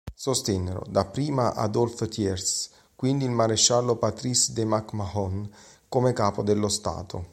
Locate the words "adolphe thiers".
1.53-2.71